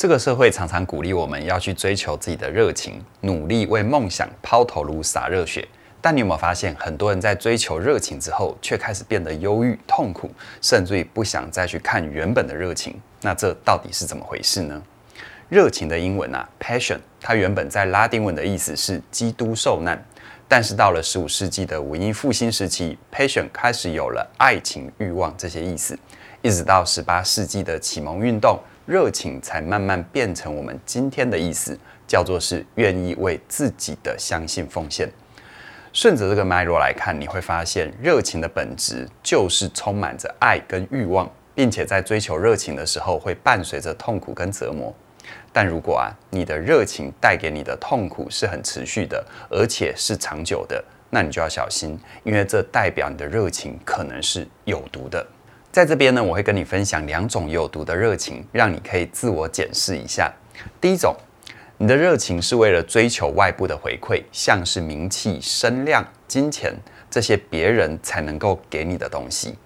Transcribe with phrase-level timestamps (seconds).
[0.00, 5.68] 这个社会常常鼓励我们要去追求自己的热情，努力为梦想抛头颅洒热血。
[6.00, 10.30] 但你有没有发现，很多人在追求热情之后，却开始变得忧郁、痛苦，
[10.62, 12.98] 甚至于不想再去看原本的热情？
[13.20, 14.82] 那这到底是怎么回事呢？
[15.50, 20.02] 热情的英文啊，passion，它原本在拉丁文的意思是基督受难，
[20.48, 25.94] 但是到了十五世纪的文艺复兴时期，passion 开始有了爱情、欲望这些意思，
[26.40, 28.58] 一直到十八世纪的启蒙运动，
[28.90, 31.78] 热情才慢慢变成我们今天的意思，
[32.08, 35.08] 叫做是愿意为自己的相信奉献。
[35.92, 44.92] 顺着这个脉络来看，你会发现热情的本质就是充满着爱跟欲望，并且在追求热情的时候会伴随着痛苦跟折磨。
[45.52, 55.24] 但如果啊，你的热情带给你的痛苦是很持续的，而且是长久的，那你就要小心，因为这代表你的热情可能是有毒的。
[55.72, 60.32] 在这边呢，我会跟你分享两种有毒的热情，让你可以自我检视一下。
[60.80, 61.14] 第一种。
[61.82, 66.74] 你的热情是为了追求外部的回馈，像是名气、声量、金钱
[67.10, 69.56] 这些别人才能够给你的东西。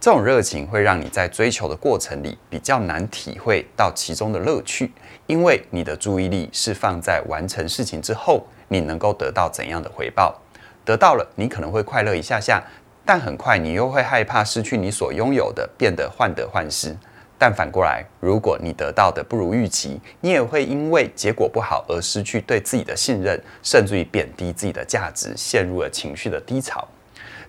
[0.00, 4.90] 这种热情会让你在追求的过程里比较难体会到其中的乐趣，
[5.28, 10.36] 因为你的注意力是放在完成事情之后，你能够得到怎样的回报。
[10.84, 12.60] 得到了，你可能会快乐一下下，
[13.04, 16.96] 但很快你又会害怕失去你所拥有的，变得患得患失。
[17.38, 26.86] 但反过来，如果你得到的不如预期，你也会因为结果不好而失去对自己的信任，甚至于贬低自己的价值，陷入了情绪的低潮。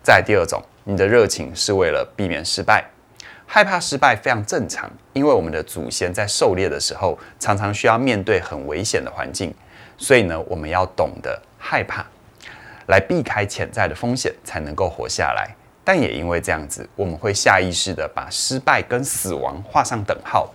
[0.02, 2.84] 再第二种，你的热情是为了避免失败，
[3.46, 9.54] 害怕失败非常正常，因为我们的祖先在狩猎的时候常常需要面对很危险的环境，
[9.96, 12.04] 所以呢，我们要懂得害怕，
[12.94, 15.50] 来避开潜在的风险，才能够活下来。
[15.84, 20.54] 但也因为这样子，我们会下意识地把失败跟死亡画上等号，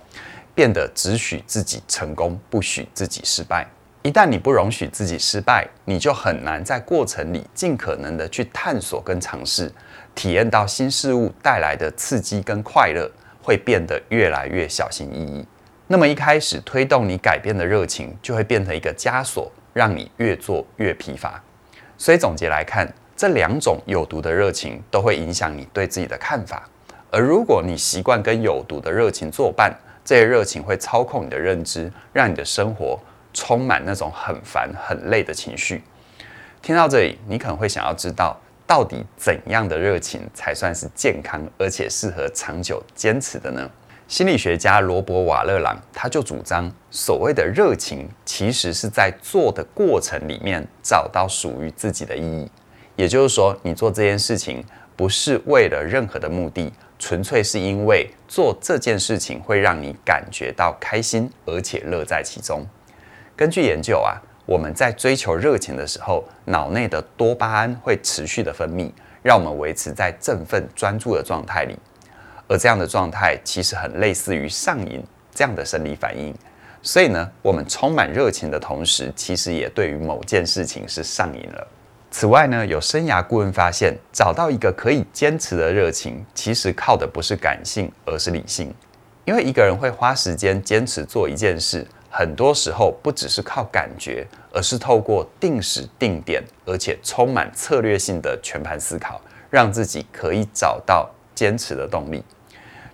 [0.55, 3.67] 变得只许自己成功，不许自己失败。
[4.03, 9.71] 一旦你不容许自己失败，你就很难在过程里尽可能的去探索跟尝试，
[10.15, 13.11] 体验到新事物带来的刺激跟快乐，
[13.43, 15.45] 会变得越来越小心翼翼。
[15.89, 21.43] 那么一开始推动你改变的热情，就会变成一个枷锁，让你越做越疲乏。
[21.99, 26.67] 所以总结来看，这两种有毒的热情都会影响你对自己的看法，
[27.11, 32.99] 而如果你习惯跟有毒的热情作伴，这些热情会操控你的认知，让你的生活
[33.35, 35.83] 充满那种很烦、很累的情绪。
[36.63, 43.69] 听到这里，你可能会想要知道，到底怎样的热情才算是健康而且适合长久坚持的呢？
[44.09, 52.51] 心理学家罗伯·瓦勒朗他就主张，所谓的热情，其实是在做的过程里面找到属于自己的意义。
[52.97, 54.65] 也就是说，你做这件事情
[54.97, 62.67] 不是为了任何的目的，纯粹是因为做这件事情会让你感觉到开心，而且乐在其中。
[63.37, 68.91] 根据研究啊，我们在追求热情的时候，脑内的多巴胺会持续的分泌，
[69.23, 71.77] 让我们维持在振奋专注的状态里。
[72.49, 75.01] 而这样的状态其实很类似于上瘾
[75.33, 76.35] 这样的生理反应。
[76.83, 81.69] 所以呢，我们充满热情的同时，其实也对于某件事情是上瘾了。
[82.11, 88.73] 此外呢，有生涯顾问发现，找到一个可以坚持的热情，其实靠的不是感性，而是理性。
[89.27, 99.21] 因为一个人会花时间坚持做一件事，很多时候不只是靠感觉，而是透过定时定点，而且充满策略性的全盘思考，
[99.51, 102.25] 让自己可以找到坚持的动力。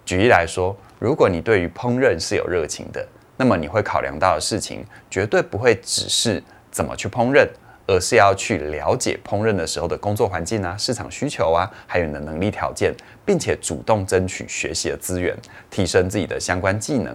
[0.05, 3.07] 举例来说，如果你对于烹饪是有热情的，
[3.37, 7.49] 那么你会考量到的事情，绝对不会只是怎么去烹饪。
[7.87, 12.91] 而是要去了解烹饪的时候的工作环境啊、市场需求啊，还有你的能力条件，
[13.27, 15.37] 并且主动争取学习的资源，
[15.71, 17.15] 提升自己的相关技能。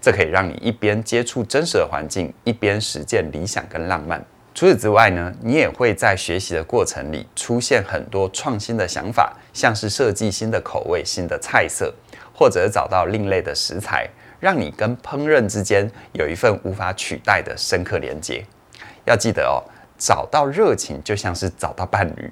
[0.00, 4.24] 这可以让你一边接触真实的环境，一边实践理想跟浪漫。
[4.54, 11.92] 除此之外呢，你也会在学习的过程里出现很多创新的想法，像是设计新的口味、新的菜色，
[12.32, 14.08] 或者找到另类的食材，
[14.38, 18.44] 让你跟烹饪之间有一份无法取代的深刻连接。
[19.04, 19.58] 要记得哦。
[19.96, 22.30] 找到热情就像是找到伴侣，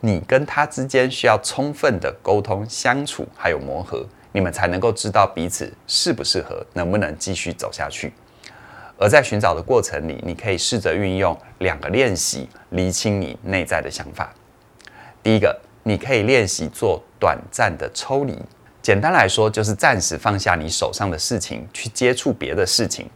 [0.00, 8.14] 你跟他之间需要充分的沟通、相处，还有磨合，你们才能够知道彼此适不适合，能不能继续走下去。
[8.98, 14.32] 而在寻找的过程里，你可以试着运用两个练习，厘清你内在的想法。
[15.22, 18.36] 第一个，你可以练习做短暂的抽离，
[18.82, 23.08] 简单来说就是暂时放下你手上的事情，去接触别的事情，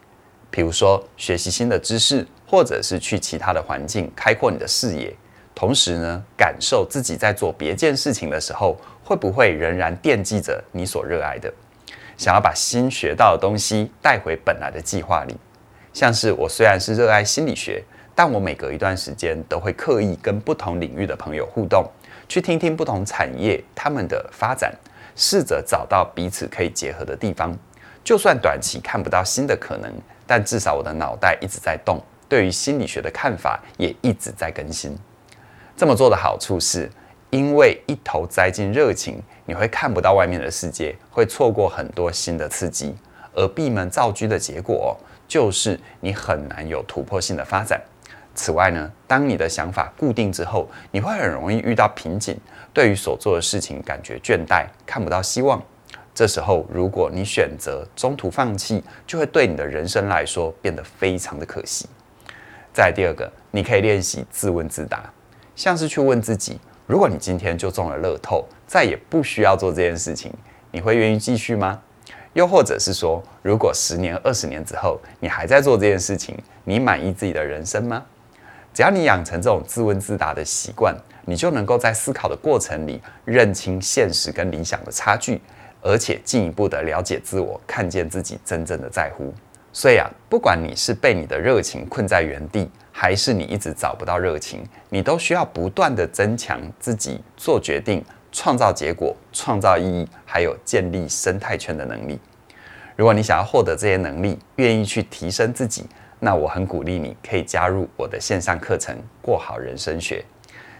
[0.50, 2.26] 比如说学习新的知识。
[2.50, 5.14] 或者是去其他的环境开阔你的视野，
[5.54, 11.48] 同时呢，感受自己在做别件事情的时候，会不会仍然惦记着你所热爱的。
[12.16, 15.36] 想要把新学到的东西带回本来的计划里。
[15.92, 17.82] 像是我虽然是热爱心理学，
[18.14, 21.84] 但我每隔一段时间都会刻意跟不同领域的朋友互动，
[22.28, 24.72] 去听听不同产业他们的发展，
[25.16, 27.56] 试着找到彼此可以结合的地方。
[28.04, 29.92] 就算短期看不到新的可能，
[30.26, 34.96] 但至少我的脑袋一直在动，对于心理学的看法也一直在更新。
[35.76, 36.90] 这么做的好处是，
[37.30, 42.94] 因为一头栽进热情，你会看不到外面的世界，会错过很多新的刺激，
[43.34, 44.96] 而闭门造车的结果。
[45.30, 47.80] 就是你很难有突破性的发展。
[48.34, 52.36] 此外呢，当你的想法固定之后，你会很容易遇到瓶颈，
[52.74, 55.62] 对于所做的事情感觉倦怠，看不到希望。
[56.12, 61.88] 这时候，如果你选择中途放弃，就会对你的人生来说变得非常的可惜。
[62.72, 65.08] 再第二个，你可以练习自问自答，
[65.54, 70.32] 像是去问自己：如果你今天就中了乐透，再也不需要做这件事情，
[70.72, 71.80] 你会愿意继续吗？
[72.32, 78.04] 又或者是说，如果十年、二十年之后你还在做这件事情，你满意自己的人生吗？
[78.72, 80.96] 只要你养成这种自问自答的习惯，
[81.26, 85.40] 你就能够在思考的过程里认清现实跟理想的差距，
[85.82, 89.34] 而且进一步的了解自我，看见自己真正的在乎。
[89.72, 98.04] 所以啊，不管你是被你的热情困在原地，还是你一直找不到热情，你都需要不断的增强自己做决定。
[98.32, 102.18] 创造结果、创造意义，还有建立生态圈的能力。
[102.96, 105.86] 如果你想要获得这些能力，愿意去提升自己，
[106.18, 110.24] 那我很鼓励你可以加入我的线上课程《过好人生学》。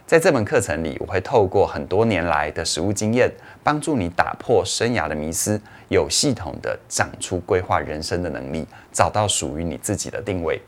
[0.07, 3.33] 在这门课程里，我会透过很多年来的实务经验，
[3.63, 10.61] 帮助你打破生涯的迷思，有系统地长出规划人生的能力，找到属于你自己的定位。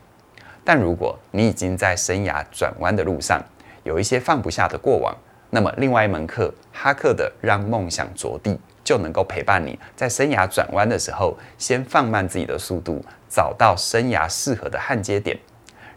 [0.63, 3.43] 但如果你已经在生涯转弯的路上，
[3.83, 5.13] 有一些放不下的过往，
[5.55, 8.49] 那么，另外一门课，哈克的《让梦想着地》，
[8.83, 15.37] 就能够陪伴你在生涯转弯的时候，先放慢自己的速度，找到生涯适合的焊接点，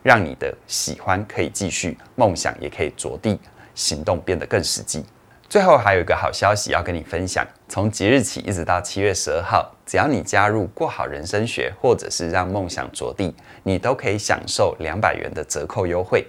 [0.02, 3.40] 让你的喜欢可以继续，梦想也可以着地，
[3.74, 5.02] 行动变得更实际。
[5.48, 16.26] 最后，还有一个好消息要跟你分享：从即日起一直到七月十二号，只要你加入“过好人生学”或者是“让梦想着地”，你都可以享受两百元的折扣优惠。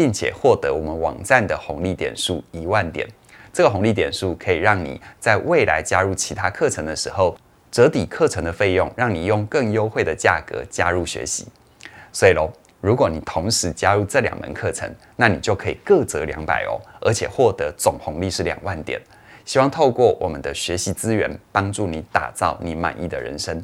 [0.00, 3.06] 并且获得我们网站的红利点数一万点，
[3.52, 7.36] 这个红利点数可以让你在未来加入其他课程的时候
[7.70, 11.46] 折抵课程的费用，让你用更优惠的价格加入学习。
[12.14, 12.50] 所以喽，
[12.80, 18.98] 如果你同时加入这两门课程，那你就可以各折两百哦，而且获得总红利是两万点。
[19.44, 23.62] 希望透过我们的学习资源，帮助你打造你满意的人生。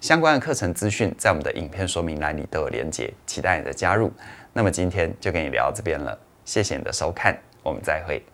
[0.00, 4.12] 相关的课程资讯在我们的影片说明栏里都有连结，期待你的加入。
[4.56, 8.24] 那么今天就跟你聊到这边了，谢谢你的收看，我们再会。